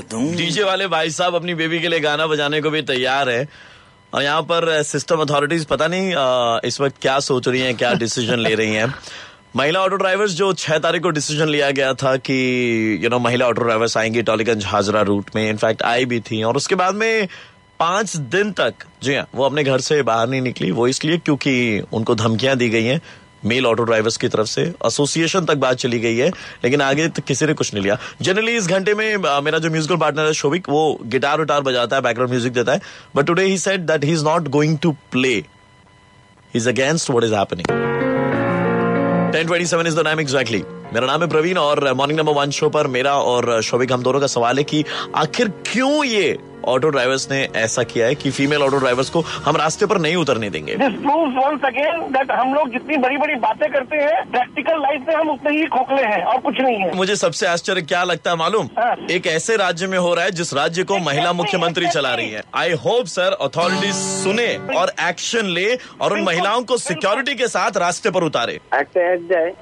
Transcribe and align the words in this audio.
दूँ। 0.00 0.34
डीजे 0.36 0.62
वाले 0.62 0.86
भाई 0.88 1.10
साहब 1.10 1.34
अपनी 1.34 1.54
बेबी 1.54 1.80
के 1.80 1.88
लिए 1.88 2.00
गाना 2.00 2.26
बजाने 2.26 2.60
को 2.60 2.70
भी 2.70 2.82
तैयार 2.82 3.28
है। 3.28 3.48
और 4.14 4.22
यहाँ 4.22 4.42
पर 4.42 4.82
सिस्टम 4.82 5.20
अथॉरिटीज 5.20 5.64
पता 5.64 5.86
नहीं 5.86 6.12
अ, 6.14 6.60
इस 6.64 6.80
वक्त 6.80 6.96
क्या 7.02 7.18
सोच 7.20 7.48
रही 7.48 7.60
हैं 7.60 7.76
क्या 7.76 7.92
डिसीज़न 7.94 8.38
ले 8.38 8.54
रही 8.54 8.74
हैं। 8.74 8.94
महिला 9.56 9.80
ऑटो 9.80 9.96
ड्राइवर्स 9.96 10.32
जो 10.32 10.52
छह 10.52 10.78
तारीख 10.78 11.02
को 11.02 11.10
डिसीज़न 11.10 11.48
लिया 11.48 11.70
गया 11.70 11.92
था 11.94 12.16
कि 12.16 12.34
यू 13.04 13.08
नो 13.10 13.18
महिला 13.18 13.46
ऑटो 13.46 13.62
ड्राइवर्स 13.62 13.96
आएँगी 13.96 14.22
टॉलीगंज 14.22 14.64
हाजरा 14.64 15.00
रूट 15.02 15.30
में। 15.36 15.48
इनफैक्ट 15.50 15.82
आई 15.82 16.04
भी 16.04 16.20
थी। 16.20 16.42
और 16.42 16.56
उसके 16.56 16.74
बाद 16.74 16.94
में 16.94 17.28
पाँच 17.80 18.16
दिन 18.16 18.52
तक 18.52 18.74
जी 19.02 19.14
हाँ 19.14 19.26
वो 19.34 19.44
अपने 19.44 19.64
घर 19.64 19.80
से 19.80 20.02
बाहर 20.02 20.28
नहीं 20.28 20.40
निकली। 20.40 20.70
वो 20.70 20.86
इसलिए 20.88 21.18
क्योंकि 21.18 21.82
उनको 21.92 22.14
धमकियाँ 22.14 22.56
दी 22.56 22.68
गई 22.68 22.84
हैं। 22.84 23.00
मेल 23.44 23.66
ऑटो 23.66 23.84
ड्राइवर्स 23.84 24.16
की 24.16 24.28
तरफ़ 24.28 24.46
से 24.46 24.62
एसोसिएशन 24.86 25.44
तक 25.44 25.56
बात 25.56 25.76
चली 25.76 25.98
गई 26.00 26.16
है, 26.16 26.28
लेकिन 26.64 26.80
आगे 26.82 27.08
तक 27.08 27.24
किसी 27.24 27.46
ने 27.46 27.52
कुछ 27.54 27.72
नहीं 27.74 27.82
लिया। 27.82 27.98
जनरली 28.22 28.56
इस 28.56 28.68
घंटे 28.68 28.94
में 28.94 29.16
मेरा 29.16 29.58
जो 29.58 29.70
म्यूजिकल 29.70 29.96
पार्टनर 29.96 30.26
है 30.26 30.32
शोभिक 30.34 30.68
वो 30.68 30.98
गिटार 31.06 31.40
विटार 31.40 31.60
बजाता 31.60 31.96
है 31.96 32.02
बैकग्राउंड 32.02 32.30
म्यूज़िक 32.30 32.52
देता 32.52 32.72
है। 32.72 32.80
But 33.16 33.26
today 33.26 33.44
he 33.44 33.58
said 33.58 33.86
that 33.86 34.04
he 34.04 34.12
is 34.12 34.24
not 34.24 34.48
going 34.48 34.78
to 34.78 34.92
play 35.12 35.32
is 36.54 36.68
against 36.68 37.10
what 37.10 37.24
is 37.24 37.34
happening 37.34 37.78
1027 39.30 39.86
is 39.86 39.96
the 39.96 40.04
time 40.04 40.20
exactly 40.20 40.62
मेरा 40.94 41.06
नाम 41.06 41.22
है 41.22 41.28
प्रवीण 41.28 41.58
और 41.58 41.92
मॉर्निंग 41.94 42.18
नंबर 42.18 42.32
वन 42.34 42.50
शो 42.50 42.68
पर 42.68 42.86
मेरा 42.88 43.14
और 43.24 43.60
शोभिक 43.62 43.92
हम 43.92 44.02
दोनों 44.02 44.20
का 44.20 44.26
सवाल 44.26 44.58
है 44.58 44.64
कि 44.64 44.84
आखिर 45.16 45.48
क्यों 45.66 46.04
ये 46.04 46.38
ऑटो 46.66 46.88
ड्राइवर्स 46.88 47.30
ने 47.30 47.42
ऐसा 47.56 47.82
किया 47.84 48.06
है 48.06 48.14
कि 48.14 48.30
फीमेल 48.30 48.62
ऑटो 48.62 48.78
ड्राइवर्स 48.78 49.10
को 49.10 49.20
हम 49.44 49.56
रास्ते 49.56 49.86
पर 49.86 49.98
नहीं 50.00 50.16
उतरने 50.16 50.50
देंगे। 50.50 50.74
वंस 50.74 51.64
अगेन 51.64 52.00
दैट 52.12 52.30
हम 52.32 52.54
लोग 52.54 52.72
जितनी 52.72 52.96
बड़ी 52.98 53.16
बड़ी 53.16 53.34
बातें 53.40 53.68
करते 53.72 53.96
हैं 53.96 54.24
प्रैक्टिकल 54.30 54.80
लाइफ 54.82 55.04
में 55.08 55.14
हम 55.14 55.30
उतने 55.30 55.56
ही 55.58 55.64
खोखले 55.68 56.02
हैं 56.04 56.22
और 56.24 56.38
कुछ 56.40 56.60
नहीं 56.60 56.76
है। 56.76 56.94
मुझे 56.96 57.16
सबसे 57.16 57.46
आश्चर्य 57.46 57.82
क्या 57.82 58.02
लगता 58.04 58.30
है 58.30 58.36
मालूम? 58.36 58.68
हाँ। 58.78 58.94
एक 59.10 59.26
ऐसे 59.26 59.56
राज्य 59.56 59.86
में 59.86 59.98
हो 59.98 60.14
रहा 60.14 60.24
है 60.24 60.30
जिस 60.32 60.52
राज्य 60.54 60.84
को 60.84 60.98
महिला 61.00 61.32
मुख्यमंत्री 61.32 61.86
चला 61.88 62.14
रही 62.14 62.30
है। 62.30 62.42
आई 62.56 62.72
होप 62.84 63.06
सर 63.08 63.36
अथॉरिटीज 63.40 63.94
सुने 63.94 64.48
और 64.76 64.92
एक्शन 65.08 65.46
ले 65.48 65.68
और 66.00 66.12
उन 66.12 66.22
महिलाओं 66.24 66.62
को 66.64 66.76
सिक्योरिटी 66.78 67.34
के 67.34 67.48
साथ 67.48 67.76
रास्ते 67.78 68.10
पर 68.10 68.24
उतारे। 68.24 68.58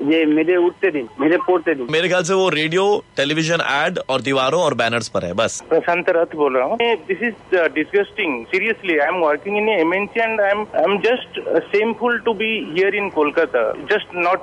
ये 0.08 0.24
मेरे 0.26 0.56
उठते 0.58 0.90
दिन 0.90 1.08
मेरे 1.20 1.36
पोते 1.46 1.74
दिन। 1.74 1.86
मेरे 1.90 2.08
ख्याल 2.08 2.22
से 2.22 2.34
वो 2.34 2.48
रेडियो 2.50 2.84
टेलीविज़न 3.16 3.60
एड 3.62 3.98
और 4.08 4.20
दीवारों 4.22 4.62
और 4.62 4.74
बैनर्स 4.74 5.08
पर 5.08 5.24
है 5.24 5.32
बस। 5.34 5.60
प्रशांत 5.68 6.10
रथ 6.10 6.36
बोल 6.36 6.56
रहा 6.56 6.66
हूँ। 6.66 6.76
This 6.94 7.22
is 7.22 7.56
disgusting 7.56 8.46
seriously 8.46 8.98
I 8.98 9.08
am 9.08 9.14
working 9.14 9.56
in 9.56 9.68
MNC 9.68 10.20
and 10.20 10.40
I 10.40 10.50
am 10.50 10.60
I 10.60 10.82
am 10.82 10.98
just 10.98 11.40
shameful 11.48 12.18
to 12.18 12.34
be 12.34 12.74
here 12.76 12.94
in 12.94 13.08
Kolkata 13.08 13.72
just 13.72 14.06
not 14.14 14.40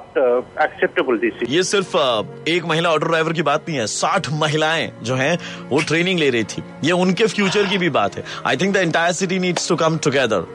acceptable 0.61 1.17
this 1.17 1.49
ये 1.49 1.63
सिर्फ़ 1.63 1.97
अ, 1.97 2.21
एक 2.47 2.66
महिला 2.66 2.89
ऑटो 2.89 3.07
ड्राइवर 3.07 3.33
की 3.33 3.41
बात 3.41 3.66
नहीं 3.69 3.79
है 3.79 3.88
साठ 3.88 4.27
महिलाएँ 4.31 4.91
जो 5.03 5.16
हैं 5.16 5.39
वो 5.69 5.81
ट्रेनिंग 5.81 6.19
ले 6.19 6.29
रही 6.29 6.43
थी। 6.43 6.63
ये 6.83 6.91
उनके 6.91 7.25
फ्यूचर 7.25 7.63
की 7.63 7.77
भी 7.77 7.89
बात 7.89 8.16
है। 8.16 8.23
I 8.45 8.57
think 8.57 8.73
the 8.73 8.77
entire 8.77 9.11
city 9.11 9.39
needs 9.39 9.69
to 9.69 9.75
come 9.75 9.97
together 9.97 10.45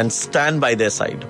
and 0.00 0.10
stand 0.10 0.60
by 0.60 0.74
their 0.74 0.90
side 0.90 1.20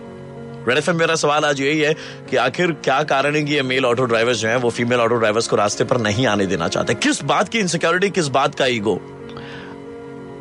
मेरा 0.69 1.15
सवाल 1.15 1.45
आज 1.45 1.61
यही 1.61 1.81
है 1.81 1.95
कि 2.31 2.37
आखिर 2.37 2.73
क्या 2.73 3.03
कारण 3.03 3.37
है 3.37 3.43
कि 3.43 3.55
ये 3.55 3.63
मेल 3.63 3.85
ऑटो 3.85 4.05
ड्राइवर्स 4.05 4.39
जो 4.39 4.49
हैं 4.49 4.57
वो 4.57 4.71
फीमेल 4.71 5.01
ऑटो 5.01 5.15
ड्राइवर्स 5.15 5.49
को 5.49 5.57
रास्ते 5.57 5.85
पर 5.85 5.97
नहीं 5.99 6.27
आने 6.27 6.47
देना 6.47 6.69
चाहते? 6.69 6.95
किस 6.95 7.25
बात 7.25 7.49
की 7.49 7.59
इनसिक्योरिटी 7.59 8.11
किस 8.11 8.29
बात 8.29 8.55
का 8.55 8.67
ईगो 8.67 9.20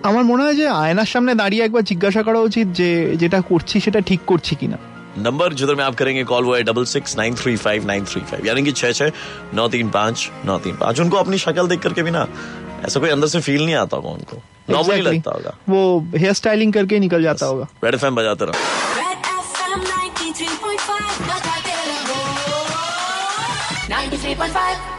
আমার 0.09 0.25
মনে 0.31 0.43
হয় 0.45 0.57
যে 0.61 0.67
আয়নার 0.85 1.11
সামনে 1.13 1.33
দাঁড়িয়ে 1.43 1.63
একবার 1.67 1.83
জিজ্ঞাসা 1.91 2.23
করা 2.29 2.41
উচিত 2.49 2.67
যে 2.79 2.89
যেটা 3.23 3.39
করছি 3.51 3.77
সেটা 3.85 4.01
ঠিক 4.11 4.21
করছি 4.31 4.55
কিনা 4.63 4.79
नंबर 5.27 5.49
जिधर 5.59 5.75
में 5.79 5.85
आप 5.89 5.95
करेंगे 6.01 6.23
कॉल 6.31 6.43
वो 6.49 6.53
है 6.57 6.63
double 6.69 6.85
six 6.93 7.11
nine 7.21 7.33
three 7.41 7.53
five 7.65 7.81
nine 7.91 8.03
three 8.13 8.21
five 8.31 8.43
यानी 8.49 8.63
कि 8.69 8.73
छह 8.81 8.91
छह 8.99 9.09
नौ 9.59 9.67
तीन 9.75 9.89
पाँच 9.97 10.17
नौ 10.49 10.57
तीन 10.65 10.75
पाँच 10.81 10.95
उनको 11.05 11.17
अपनी 11.25 11.37
शक्ल 11.45 11.65
देख 11.73 11.81
करके 11.85 12.03
भी 12.07 12.13
ना 12.17 12.23
ऐसा 12.87 12.97
कोई 13.05 13.11
अंदर 13.17 13.29
से 13.35 13.41
फील 13.49 13.63
नहीं 13.67 13.79
आता 13.83 13.95
होगा 14.01 14.11
उनको 14.19 14.37
नॉर्मली 14.75 14.97
Exactly. 14.97 15.15
लगता 15.15 15.31
होगा 15.37 15.53
वो 15.73 15.81
हेयर 16.23 16.35
स्टाइलिंग 16.41 16.73
करके 16.79 16.95
ही 16.95 17.01
निकल 17.07 17.23
जाता 17.29 17.45
होगा 17.53 17.67
रेड 17.85 17.95
एफ 18.01 18.05
बजाते 18.19 18.45
रहो 18.51 18.57
Red 19.01 19.21
FM 19.61 19.81
93.5 19.93 21.23
बजाते 21.31 21.73
रहो 21.91 22.19
93.5 23.95 24.95